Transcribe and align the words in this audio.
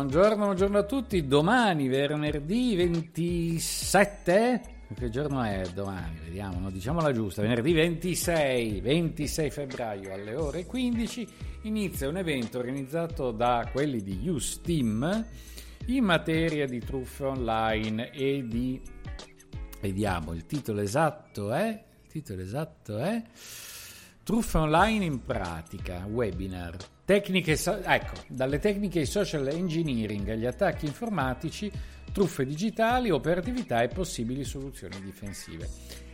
Buongiorno, 0.00 0.44
buongiorno 0.44 0.78
a 0.78 0.84
tutti. 0.84 1.26
Domani, 1.26 1.86
venerdì 1.86 2.74
27. 2.74 4.62
Che 4.94 5.10
giorno 5.10 5.42
è 5.42 5.70
domani? 5.74 6.18
Vediamo, 6.24 6.58
no? 6.58 6.70
diciamola 6.70 7.12
giusta. 7.12 7.42
Venerdì 7.42 7.74
26, 7.74 8.80
26 8.80 9.50
febbraio 9.50 10.14
alle 10.14 10.34
ore 10.34 10.64
15 10.64 11.28
inizia 11.64 12.08
un 12.08 12.16
evento 12.16 12.56
organizzato 12.56 13.30
da 13.30 13.68
quelli 13.70 14.02
di 14.02 14.26
Usteam 14.26 15.26
in 15.88 16.04
materia 16.04 16.66
di 16.66 16.80
truffe 16.80 17.24
online 17.24 18.10
e 18.10 18.46
di 18.48 18.80
vediamo 19.82 20.32
il 20.32 20.46
titolo 20.46 20.80
esatto 20.80 21.52
è 21.52 21.68
il 21.68 22.08
titolo 22.08 22.40
esatto 22.40 22.96
è 22.96 23.22
truffe 24.22 24.56
online 24.56 25.04
in 25.04 25.22
pratica 25.22 26.06
webinar 26.10 26.76
Tecniche, 27.10 27.58
ecco, 27.86 28.14
dalle 28.28 28.60
tecniche 28.60 29.04
social 29.04 29.48
engineering 29.48 30.28
agli 30.28 30.46
attacchi 30.46 30.86
informatici, 30.86 31.68
truffe 32.12 32.46
digitali, 32.46 33.10
operatività 33.10 33.82
e 33.82 33.88
possibili 33.88 34.44
soluzioni 34.44 34.94
difensive. 35.02 35.68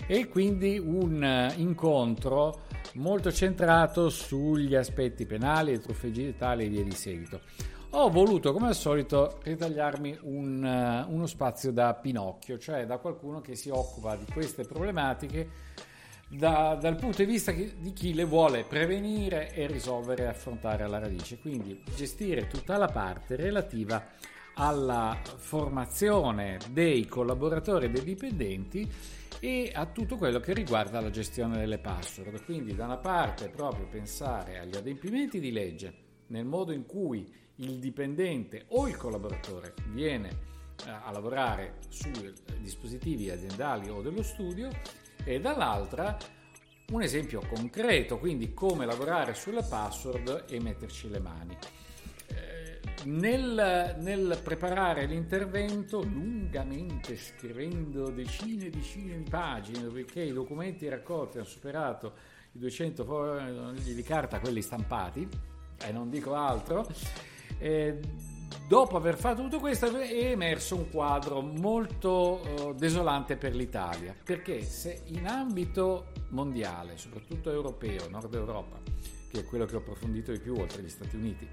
E 0.06 0.26
quindi 0.26 0.78
un 0.78 1.22
eh, 1.22 1.52
incontro 1.58 2.62
molto 2.94 3.30
centrato 3.30 4.08
sugli 4.08 4.74
aspetti 4.74 5.26
penali 5.26 5.72
e 5.72 5.80
truffe 5.80 6.10
digitali 6.10 6.64
e 6.64 6.68
via 6.70 6.82
di 6.82 6.92
seguito. 6.92 7.42
Ho 7.90 8.08
voluto, 8.08 8.54
come 8.54 8.68
al 8.68 8.74
solito, 8.74 9.38
ritagliarmi 9.42 10.20
un, 10.22 11.04
uh, 11.06 11.12
uno 11.12 11.26
spazio 11.26 11.72
da 11.72 11.92
Pinocchio, 11.92 12.56
cioè 12.56 12.86
da 12.86 12.96
qualcuno 12.96 13.42
che 13.42 13.54
si 13.54 13.68
occupa 13.68 14.16
di 14.16 14.24
queste 14.32 14.64
problematiche 14.64 15.48
da, 16.28 16.76
dal 16.80 16.96
punto 16.96 17.18
di 17.18 17.30
vista 17.30 17.52
di 17.52 17.92
chi 17.92 18.14
le 18.14 18.24
vuole 18.24 18.64
prevenire 18.64 19.52
e 19.52 19.66
risolvere 19.66 20.24
e 20.24 20.28
affrontare 20.28 20.84
alla 20.84 20.98
radice. 20.98 21.38
Quindi 21.38 21.82
gestire 21.94 22.48
tutta 22.48 22.76
la 22.76 22.88
parte 22.88 23.36
relativa 23.36 24.04
alla 24.54 25.20
formazione 25.36 26.58
dei 26.70 27.06
collaboratori 27.06 27.86
e 27.86 27.90
dei 27.90 28.04
dipendenti 28.04 28.90
e 29.38 29.70
a 29.74 29.84
tutto 29.86 30.16
quello 30.16 30.40
che 30.40 30.54
riguarda 30.54 31.00
la 31.00 31.10
gestione 31.10 31.58
delle 31.58 31.78
password. 31.78 32.42
Quindi 32.44 32.74
da 32.74 32.86
una 32.86 32.96
parte 32.96 33.48
proprio 33.48 33.86
pensare 33.86 34.58
agli 34.58 34.76
adempimenti 34.76 35.40
di 35.40 35.52
legge 35.52 36.04
nel 36.28 36.44
modo 36.44 36.72
in 36.72 36.86
cui 36.86 37.30
il 37.56 37.78
dipendente 37.78 38.64
o 38.68 38.88
il 38.88 38.96
collaboratore 38.96 39.74
viene 39.90 40.28
eh, 40.84 40.90
a 40.90 41.10
lavorare 41.10 41.76
sui 41.88 42.32
dispositivi 42.60 43.30
aziendali 43.30 43.88
o 43.88 44.02
dello 44.02 44.22
studio 44.22 44.70
e 45.26 45.40
dall'altra 45.40 46.16
un 46.92 47.02
esempio 47.02 47.42
concreto, 47.48 48.18
quindi 48.18 48.54
come 48.54 48.86
lavorare 48.86 49.34
sulle 49.34 49.64
password 49.68 50.44
e 50.48 50.60
metterci 50.60 51.10
le 51.10 51.18
mani. 51.18 51.58
Eh, 52.28 52.80
nel, 53.06 53.96
nel, 53.98 54.40
preparare 54.42 55.06
l'intervento, 55.06 56.00
lungamente 56.00 57.16
scrivendo 57.16 58.10
decine 58.10 58.66
e 58.66 58.70
decine 58.70 59.20
di 59.20 59.28
pagine, 59.28 59.88
perché 59.88 60.22
i 60.22 60.32
documenti 60.32 60.88
raccolti 60.88 61.38
hanno 61.38 61.46
superato 61.46 62.14
i 62.52 62.58
200 62.60 63.04
fogli 63.04 63.92
di 63.92 64.02
carta, 64.02 64.38
quelli 64.38 64.62
stampati, 64.62 65.28
e 65.84 65.92
non 65.92 66.08
dico 66.08 66.34
altro, 66.34 66.86
eh, 67.58 67.98
dopo 68.66 68.96
aver 68.96 69.16
fatto 69.16 69.42
tutto 69.42 69.58
questo 69.58 69.86
è 69.86 70.30
emerso 70.30 70.76
un 70.76 70.90
quadro 70.90 71.40
molto 71.40 72.40
uh, 72.42 72.74
desolante 72.74 73.36
per 73.36 73.54
l'Italia, 73.54 74.14
perché 74.24 74.62
se 74.62 75.02
in 75.06 75.26
ambito 75.26 76.12
mondiale, 76.30 76.96
soprattutto 76.96 77.50
europeo, 77.50 78.08
Nord 78.08 78.34
Europa, 78.34 78.80
che 79.30 79.40
è 79.40 79.44
quello 79.44 79.66
che 79.66 79.76
ho 79.76 79.78
approfondito 79.78 80.32
di 80.32 80.40
più 80.40 80.54
oltre 80.54 80.80
agli 80.80 80.88
Stati 80.88 81.16
Uniti, 81.16 81.48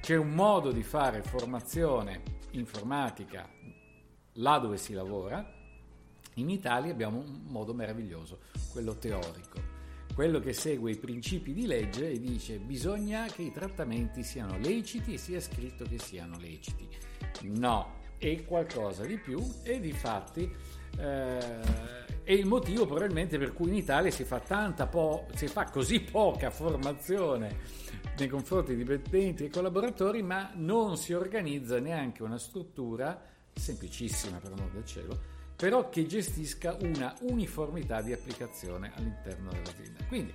c'è 0.00 0.16
un 0.16 0.30
modo 0.30 0.70
di 0.70 0.82
fare 0.82 1.22
formazione 1.22 2.22
informatica 2.52 3.48
là 4.38 4.58
dove 4.58 4.76
si 4.76 4.92
lavora, 4.92 5.44
in 6.34 6.50
Italia 6.50 6.90
abbiamo 6.90 7.18
un 7.18 7.42
modo 7.46 7.72
meraviglioso, 7.72 8.40
quello 8.72 8.96
teorico 8.96 9.83
quello 10.14 10.38
che 10.38 10.52
segue 10.52 10.92
i 10.92 10.96
principi 10.96 11.52
di 11.52 11.66
legge 11.66 12.10
e 12.10 12.20
dice 12.20 12.58
bisogna 12.58 13.26
che 13.26 13.42
i 13.42 13.52
trattamenti 13.52 14.22
siano 14.22 14.56
leciti 14.58 15.14
e 15.14 15.18
sia 15.18 15.40
scritto 15.40 15.84
che 15.84 15.98
siano 15.98 16.38
leciti. 16.38 16.88
No, 17.42 18.02
è 18.16 18.44
qualcosa 18.44 19.04
di 19.04 19.18
più 19.18 19.42
e 19.64 19.80
di 19.80 19.92
fatti 19.92 20.50
eh, 20.98 21.60
è 22.22 22.32
il 22.32 22.46
motivo 22.46 22.86
probabilmente 22.86 23.38
per 23.38 23.52
cui 23.52 23.68
in 23.68 23.74
Italia 23.74 24.10
si 24.10 24.24
fa, 24.24 24.38
po- 24.88 25.26
si 25.34 25.46
fa 25.48 25.64
così 25.64 26.00
poca 26.00 26.50
formazione 26.50 27.82
nei 28.16 28.28
confronti 28.28 28.74
di 28.74 28.84
dipendenti 28.84 29.44
e 29.44 29.50
collaboratori, 29.50 30.22
ma 30.22 30.52
non 30.54 30.96
si 30.96 31.12
organizza 31.12 31.80
neanche 31.80 32.22
una 32.22 32.38
struttura 32.38 33.20
semplicissima 33.52 34.38
per 34.38 34.52
amor 34.52 34.70
del 34.70 34.84
cielo 34.84 35.42
però 35.64 35.88
che 35.88 36.04
gestisca 36.04 36.76
una 36.82 37.16
uniformità 37.22 38.02
di 38.02 38.12
applicazione 38.12 38.92
all'interno 38.94 39.50
dell'azienda. 39.50 40.04
Quindi, 40.06 40.34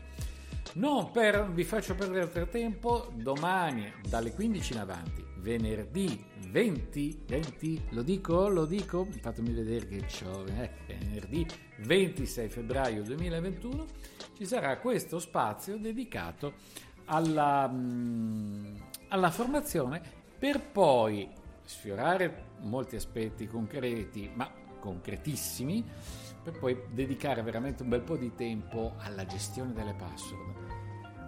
non 0.73 1.11
per, 1.11 1.51
vi 1.51 1.63
faccio 1.63 1.93
perdere 1.93 2.21
altro 2.21 2.47
tempo, 2.47 3.11
domani 3.13 3.93
dalle 4.07 4.33
15 4.33 4.73
in 4.73 4.79
avanti, 4.79 5.23
venerdì 5.37 6.25
20, 6.47 7.25
20, 7.27 7.81
lo 7.89 8.01
dico, 8.01 8.47
lo 8.47 8.65
dico, 8.65 9.07
fatemi 9.21 9.53
vedere 9.53 9.85
che 9.85 10.05
c'ho, 10.07 10.47
eh, 10.47 10.71
venerdì 10.87 11.45
26 11.77 12.49
febbraio 12.49 13.03
2021, 13.03 13.85
ci 14.35 14.47
sarà 14.47 14.79
questo 14.79 15.19
spazio 15.19 15.77
dedicato 15.77 16.53
alla, 17.05 17.69
mm, 17.71 18.75
alla 19.09 19.29
formazione 19.29 20.01
per 20.39 20.59
poi 20.59 21.29
sfiorare 21.65 22.45
molti 22.61 22.95
aspetti 22.95 23.45
concreti, 23.45 24.27
ma 24.33 24.65
concretissimi 24.79 25.83
per 26.41 26.57
poi 26.57 26.77
dedicare 26.89 27.41
veramente 27.41 27.83
un 27.83 27.89
bel 27.89 28.01
po' 28.01 28.15
di 28.15 28.33
tempo 28.35 28.93
alla 28.97 29.25
gestione 29.25 29.73
delle 29.73 29.93
password. 29.93 30.77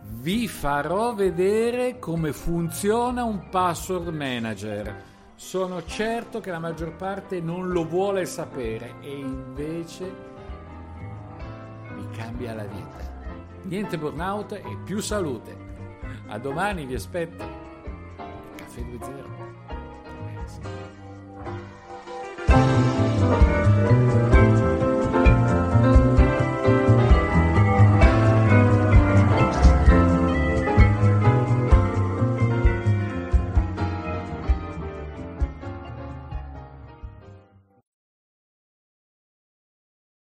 Vi 0.03 0.47
farò 0.47 1.13
vedere 1.13 1.99
come 1.99 2.33
funziona 2.33 3.23
un 3.23 3.49
password 3.49 4.07
manager. 4.09 5.09
Sono 5.35 5.83
certo 5.85 6.39
che 6.39 6.51
la 6.51 6.59
maggior 6.59 6.95
parte 6.95 7.39
non 7.39 7.69
lo 7.69 7.85
vuole 7.85 8.25
sapere 8.25 8.95
e 9.01 9.15
invece 9.15 10.13
vi 11.95 12.07
cambia 12.15 12.53
la 12.53 12.65
vita. 12.65 13.09
Niente 13.63 13.97
burnout 13.97 14.53
e 14.53 14.77
più 14.83 14.99
salute. 14.99 15.69
A 16.27 16.37
domani 16.37 16.85
vi 16.85 16.95
aspetto. 16.95 17.45
Caffè 18.55 18.81
2.0. 18.81 20.80